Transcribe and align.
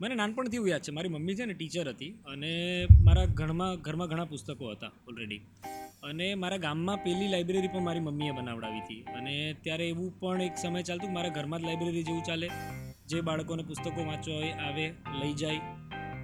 મને 0.00 0.14
નાનપણથી 0.14 0.56
એવું 0.56 0.68
યાદ 0.68 0.82
છે. 0.82 0.92
મારી 0.92 1.08
મમ્મી 1.08 1.34
છે 1.34 1.44
ને 1.44 1.54
ટીચર 1.54 1.88
હતી 1.88 2.10
અને 2.26 2.86
મારા 3.00 3.24
ઘરમાં 3.24 3.76
ઘરમાં 3.76 4.08
ઘણા 4.08 4.24
પુસ્તકો 4.24 4.70
હતા 4.70 4.90
ઓલરેડી 5.08 5.38
અને 6.02 6.34
મારા 6.34 6.56
ગામમાં 6.56 6.96
પહેલી 6.96 7.28
લાઇબ્રેરી 7.28 7.68
પણ 7.68 7.80
મારી 7.80 8.00
મમ્મીએ 8.00 8.30
બનાવડાવી 8.30 8.80
હતી. 8.80 9.00
અને 9.02 9.56
ત્યારે 9.62 9.88
એવું 9.88 10.20
પણ 10.20 10.42
એક 10.42 10.56
સમય 10.56 10.82
ચાલતું 10.82 11.12
મારા 11.12 11.28
ઘરમાં 11.28 11.60
જ 11.60 11.64
લાઇબ્રેરી 11.64 12.02
જેવું 12.02 12.22
ચાલે. 12.22 12.50
જે 13.06 13.20
બાળકોને 13.20 13.62
પુસ્તકો 13.62 14.04
વાંચવા 14.04 14.34
હોય, 14.34 14.52
આવે, 14.52 14.94
લઈ 15.22 15.32
જાય, 15.32 15.60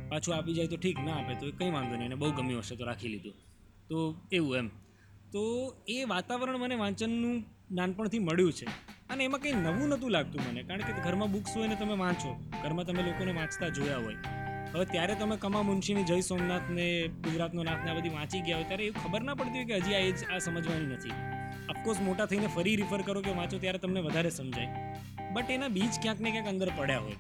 પાછું 0.09 0.35
આપી 0.35 0.55
જાય 0.55 0.67
તો 0.67 0.77
ઠીક, 0.77 0.99
ના 0.99 1.13
આપે 1.13 1.35
તો 1.35 1.51
કંઈ 1.51 1.71
વાંધો 1.71 1.95
નહીં. 1.95 2.07
એને 2.07 2.15
બહુ 2.15 2.31
ગમ્યું 2.31 2.61
હશે 2.61 2.77
તો 2.77 2.85
રાખી 2.85 3.09
લીધું. 3.09 3.33
તો 3.89 4.21
એવું 4.33 4.57
એમ. 4.57 4.69
તો 5.33 5.75
એ 5.89 6.05
વાતાવરણ 6.05 6.59
મને 6.59 6.75
વાંચનનું 6.75 7.45
નાનપણથી 7.75 8.19
મળ્યું 8.19 8.53
છે. 8.53 8.92
અને 9.13 9.25
એમાં 9.25 9.41
કંઈ 9.41 9.53
નવું 9.53 9.89
નહોતું 9.89 10.11
લાગતું 10.11 10.41
મને, 10.51 10.63
કારણ 10.63 10.79
કે 10.79 10.93
ઘરમાં 10.93 11.33
બુક્સ 11.33 11.57
હોય 11.57 11.69
ને 11.69 11.75
તમે 11.75 11.97
વાંચો, 11.97 12.37
ઘરમાં 12.63 12.85
તમે 12.85 13.03
લોકોને 13.03 13.33
વાંચતા 13.33 13.69
જોયા 13.69 13.97
હોય. 13.97 14.17
હવે 14.75 14.85
ત્યારે 14.85 15.15
તમે 15.15 15.37
કમા 15.37 15.63
મુનશીની 15.63 16.03
જય 16.03 16.21
સોમનાથ 16.21 16.71
ને 16.71 17.09
ગુજરાતનો 17.09 17.63
નાથ 17.63 17.85
ને 17.85 17.91
આ 17.91 17.95
બધી 17.95 18.09
વાંચી 18.09 18.41
ગયા 18.41 18.57
હોય, 18.57 18.65
ત્યારે 18.65 18.87
એવું 18.87 19.05
ખબર 19.05 19.23
ના 19.23 19.35
પડતી 19.35 19.51
હોય 19.51 19.65
કે 19.65 19.75
હજી 19.75 19.95
આ 19.95 19.99
એજ 19.99 20.25
આ 20.35 20.39
સમજવાની 20.39 20.87
નથી. 20.87 21.11
અફકોર્સ 21.69 22.01
મોટા 22.01 22.27
થઈને 22.27 22.47
ફરી 22.47 22.77
રિફર 22.77 23.03
કરો 23.03 23.21
કે 23.21 23.31
વાંચો 23.31 23.59
ત્યારે 23.59 23.79
તમને 23.79 24.01
વધારે 24.01 24.31
સમજાય. 24.31 24.69
બટ 25.33 25.51
એના 25.51 25.69
બીજ 25.69 25.95
ક્યાંક 26.03 26.21
ને 26.21 26.31
ક્યાંક 26.31 26.49
અંદર 26.49 26.71
પડ્યા 26.77 26.99
હોય. 26.99 27.15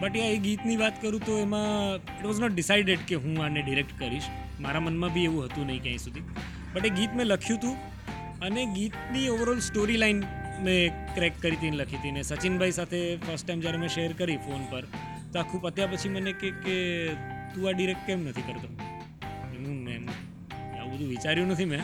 બટ 0.00 0.16
એ 0.16 0.36
ગીતની 0.36 0.76
વાત 0.76 1.02
કરું 1.02 1.24
તો 1.24 1.38
એમાં 1.38 1.94
ઇટ 1.94 2.26
વોઝ 2.26 2.40
નોટ 2.40 2.52
ડિસાઇડેડ 2.52 2.98
કે 3.08 3.14
હું 3.14 3.44
આને 3.44 3.62
ડિરેક્ટ 3.62 3.98
કરીશ. 3.98 4.22
મારા 4.60 4.80
મનમાં 4.80 5.12
બી 5.12 5.24
એવું 5.24 5.44
હતું 5.44 5.66
નહીં 5.66 5.82
ક્યાંય 5.82 5.96
સુધી. 5.96 6.20
બટ 6.74 6.86
એ 6.86 6.90
ગીત 6.90 7.14
મેં 7.14 7.26
લખ્યું 7.26 7.58
હતું. 7.58 7.76
અને 8.40 8.66
ગીતની 8.66 9.28
ઓવરઓલ 9.28 9.58
સ્ટોરી 9.58 9.96
લાઈન 9.96 10.24
મેં 10.64 10.98
ક્રેક 11.14 11.34
કરી 11.42 11.58
હતી 11.58 11.72
લખી 11.80 12.00
હતી 12.00 12.14
ને 12.16 12.22
સચિનભાઈ 12.30 12.76
સાથે 12.78 12.98
ફર્સ્ટ 13.24 13.44
ટાઈમ 13.46 13.62
જ્યારે 13.64 13.80
મેં 13.84 13.92
શેર 13.96 14.12
કરી 14.20 14.38
ફોન 14.46 14.62
પર, 14.72 14.84
તો 15.32 15.38
આખું 15.42 15.60
પત્યા 15.64 15.92
પછી 15.92 16.12
મને 16.16 16.32
કે 16.40 16.50
કે 16.64 16.76
તું 17.54 17.68
આ 17.68 17.74
ડિરેક્ટ 17.76 18.04
કેમ 18.08 18.26
નથી 18.28 18.46
કરતો? 18.48 18.68
હું 19.54 19.78
મેં 19.86 20.02
આવું 20.78 20.92
બધું 20.92 21.08
વિચાર્યું 21.14 21.50
નથી 21.54 21.70
મેં 21.72 21.82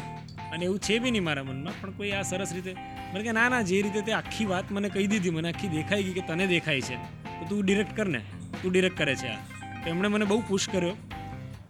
અને 0.52 0.64
એવું 0.64 0.78
છે 0.78 0.98
બી 1.02 1.12
નહીં 1.14 1.26
મારા 1.28 1.44
મનમાં, 1.44 1.74
પણ 1.80 1.96
કોઈ 1.98 2.12
આ 2.18 2.24
સરસ 2.30 2.52
રીતે 2.56 2.72
મને 3.12 3.22
કે, 3.22 3.32
ના 3.32 3.48
ના, 3.48 3.62
જે 3.62 3.82
રીતે 3.86 4.00
તે 4.06 4.12
આખી 4.12 4.46
વાત 4.52 4.70
મને 4.70 4.88
કહી 4.94 5.06
દીધી, 5.12 5.34
મને 5.38 5.48
આખી 5.52 5.70
દેખાઈ 5.74 6.04
ગઈ 6.06 6.16
કે 6.18 6.22
તને 6.28 6.46
દેખાય 6.46 6.82
છે, 6.88 6.96
તો 7.38 7.42
તું 7.50 7.60
ડિરેક્ટ 7.66 7.92
કર 7.98 8.08
ને, 8.14 8.20
તું 8.62 8.70
ડિરેક્ટ 8.70 8.98
કરે 9.00 9.14
છે 9.22 9.28
આ. 9.34 9.40
તો 9.82 9.90
એમણે 9.92 10.08
મને 10.08 10.26
બહુ 10.30 10.38
પુશ 10.50 10.66
કર્યો. 10.72 10.96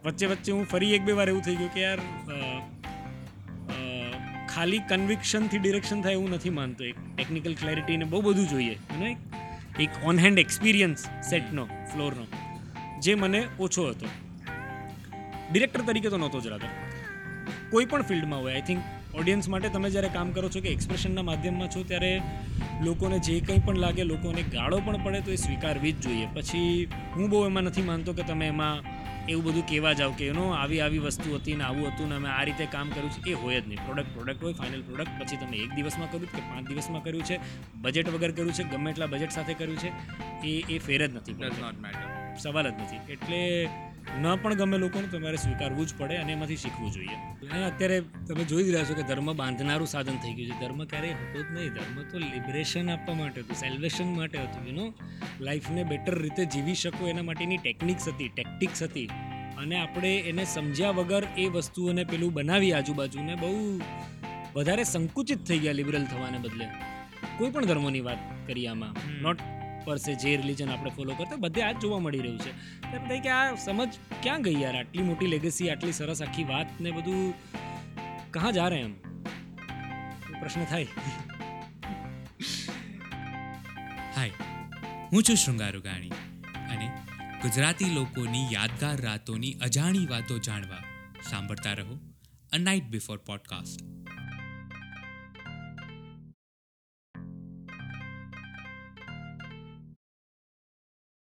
વચ્ચે 0.04 0.26
વચ્ચે 0.32 0.50
હું 0.52 0.64
ફરી 0.72 0.92
એક 0.96 1.04
બે 1.04 1.12
વાર 1.18 1.28
એવું 1.32 1.42
થઈ 1.42 1.56
ગયું 1.56 1.72
કે 1.74 1.80
યાર 1.80 2.00
ખાલી 4.54 4.78
કન્વિક્શનથી 4.78 5.58
ડિરેક્શન 5.58 6.02
થાય 6.02 6.12
એવું 6.12 6.30
નથી 6.30 6.50
માનતો 6.50 6.84
એક 6.84 6.94
ટેકનિકલ 7.16 7.54
ક્લેરિટીને 7.54 8.04
બહુ 8.04 8.20
બધું 8.20 8.48
જોઈએ. 8.48 8.74
અને 8.74 9.16
એક 9.80 9.90
ઓન 10.04 10.18
હેન્ડ 10.18 10.38
એક્સપિરિયન્સ 10.38 10.98
સેટનો 11.30 11.64
ફ્લોરનો 11.64 12.26
જે 13.00 13.14
મને 13.14 13.46
ઓછો 13.60 13.88
હતો. 13.88 14.06
ડિરેક્ટર 15.52 15.80
તરીકે 15.80 16.08
તો 16.08 16.18
નહોતો 16.18 16.40
જ 16.40 16.46
રાધર 16.46 16.66
કોઈ 17.70 17.84
પણ 17.84 18.02
ફિલ્ડમાં 18.02 18.40
હોય 18.40 18.54
આઈ 18.54 18.60
થિંક 18.60 18.82
ઓડિયન્સ 19.14 19.48
માટે 19.48 19.68
તમે 19.68 19.90
જ્યારે 19.90 20.08
કામ 20.08 20.30
કરો 20.30 20.48
છો 20.48 20.60
કે 20.60 20.68
એક્સપ્રેશનના 20.68 21.22
માધ્યમમાં 21.22 21.70
છો, 21.70 21.82
ત્યારે 21.82 22.22
લોકોને 22.82 23.18
જે 23.18 23.40
કંઈ 23.40 23.58
પણ 23.58 23.76
લાગે, 23.76 24.02
લોકોને 24.02 24.42
ગાળો 24.42 24.78
પણ 24.78 25.04
પડે 25.04 25.20
તો 25.20 25.30
એ 25.30 25.36
સ્વીકારવી 25.36 25.92
જ 25.92 26.00
જોઈએ. 26.00 26.26
પછી 26.34 26.88
હું 27.16 27.30
બહુ 27.30 27.46
એમાં 27.46 27.62
નથી 27.62 27.82
માનતો 27.82 28.12
કે 28.12 28.22
તમે 28.22 28.46
એમાં 28.46 28.93
એવું 29.28 29.44
બધું 29.44 29.66
કહેવા 29.66 29.92
જાવ 29.92 30.12
કે 30.12 30.26
એનો 30.26 30.50
આવી 30.50 30.80
આવી 30.80 30.98
વસ્તુ 30.98 31.34
હતી 31.34 31.56
ને 31.56 31.64
આવું 31.64 31.88
હતું 31.88 32.08
ને 32.08 32.16
અમે 32.16 32.28
આ 32.28 32.42
રીતે 32.42 32.66
કામ 32.66 32.90
કર્યું 32.90 33.10
છે. 33.10 33.30
એ 33.30 33.34
હોય 33.34 33.60
જ 33.60 33.68
નહીં. 33.68 33.78
પ્રોડક્ટ 33.78 34.12
પ્રોડક્ટ 34.12 34.44
હોય 34.44 34.52
ફાઇનલ 34.52 34.82
પ્રોડક્ટ 34.82 35.22
પછી 35.22 35.36
તમે 35.36 35.56
એક 35.56 35.70
દિવસમાં 35.70 36.12
કર્યું 36.12 36.32
કે 36.32 36.40
પાંચ 36.40 36.68
દિવસમાં 36.68 37.02
કર્યું 37.02 37.24
છે? 37.24 37.40
બજેટ 37.74 38.08
વગર 38.08 38.30
કર્યું 38.30 38.52
છે? 38.52 38.62
ગમે 38.62 38.90
એટલા 38.90 39.06
બજેટ 39.06 39.30
સાથે 39.30 39.54
કર્યું 39.54 39.76
છે? 39.76 39.90
એ 40.46 40.64
એ 40.72 40.78
ફેર 40.78 41.06
જ 41.06 41.14
નથી. 41.14 41.34
સવાલ 42.38 42.70
જ 42.70 42.74
નથી. 42.74 43.12
એટલે 43.12 43.68
ન 44.20 44.36
પણ 44.36 44.54
ગમે 44.54 44.78
લોકોને 44.78 45.06
તમારે 45.06 45.36
સ્વીકારવું 45.36 45.86
જ 45.86 45.94
પડે 45.98 46.16
અને 46.16 46.32
એમાંથી 46.32 46.56
શીખવું 46.56 46.90
જોઈએ. 46.90 47.46
અને 47.48 47.64
અત્યારે 47.64 48.00
તમે 48.00 48.44
જોઈ 48.44 48.64
જ 48.64 48.68
રહ્યા 48.68 48.84
છો 48.84 48.94
કે 48.94 49.02
ધર્મ 49.02 49.32
બાંધનારું 49.32 49.86
સાધન 49.86 50.16
થઈ 50.16 50.34
ગયું 50.34 50.50
છે. 50.50 50.60
ધર્મ 50.60 50.84
ક્યારેય 50.84 51.12
હતો 51.12 51.42
જ 51.42 51.46
નહીં. 51.50 51.68
ધર્મ 51.68 52.02
તો 52.02 52.18
લિબરેશન 52.18 52.90
આપવા 52.90 53.14
માટે 53.14 53.40
હતું 53.40 53.56
સેલ્વેશન 53.56 54.16
માટે 54.16 54.38
હતું 54.38 54.66
યુનો 54.66 54.92
લાઈફને 55.40 55.84
બેટર 55.84 56.22
રીતે 56.22 56.44
જીવી 56.44 56.74
શકો 56.74 57.08
એના 57.08 57.22
માટેની 57.22 57.56
ટેકનિક્સ 57.56 58.08
હતી 58.08 58.28
ટેક્ટિક્સ 58.28 58.82
હતી. 58.82 59.06
અને 59.58 59.76
આપણે 59.76 60.18
એને 60.18 60.44
સમજ્યા 60.44 60.90
વગર 60.90 61.22
એ 61.38 61.46
વસ્તુઓને 61.46 62.04
પેલું 62.04 62.32
બનાવી 62.32 62.72
આજુબાજુને 62.72 63.34
બહુ 63.34 63.80
વધારે 64.56 64.84
સંકુચિત 64.84 65.44
થઈ 65.44 65.58
ગયા 65.58 65.72
લિબરલ 65.72 66.04
થવાને 66.04 66.38
બદલે. 66.38 66.66
કોઈ 67.38 67.50
પણ 67.50 67.64
ધર્મોની 67.64 68.00
વાત 68.00 68.18
કરીએ 68.46 68.66
આમાં. 68.66 68.90
હમ. 68.90 69.63
પરસે 69.84 70.14
જે 70.14 70.36
રિલિજન 70.36 70.70
આપણે 70.70 70.90
ફોલો 70.90 71.14
કરતા 71.14 71.36
બધે 71.36 71.62
આ 71.62 71.72
જ 71.72 71.78
જોવા 71.78 71.98
મળી 71.98 72.18
રહ્યું 72.18 72.38
છે. 72.38 73.18
કે 73.20 73.28
આ 73.28 73.54
સમજ 73.54 73.88
ક્યાં 74.22 74.42
ગઈ 74.42 74.62
યાર? 74.62 74.76
આટલી 74.76 75.02
મોટી 75.02 75.26
લેગસી 75.26 75.70
આટલી 75.70 75.92
સરસ 75.92 76.22
આખી 76.22 76.44
વાત 76.44 76.80
ને 76.80 76.90
બધું 76.90 77.34
કहाँ 78.30 78.52
જા 78.52 78.68
રહે 78.68 78.78
એમ? 78.78 78.94
પ્રશ્ન 80.40 80.64
થાય? 80.64 80.86
હાય, 84.16 84.30
હું 85.12 85.22
છું 85.22 85.36
શૃંગારુ 85.36 85.80
ગાણી 85.80 86.08
અને 86.70 86.90
ગુજરાતી 87.42 87.84
લોકોની 87.84 88.54
યાદગાર 88.54 89.00
રાતોની 89.00 89.52
અજાણી 89.52 90.06
વાતો 90.06 90.38
જાણવા 90.38 90.84
સાંભળતા 91.30 91.72
રહો 91.72 91.98
અ 92.52 92.58
નાઇટ 92.58 92.84
બિફોર 92.84 93.16
પોડકાસ્ટ 93.16 93.93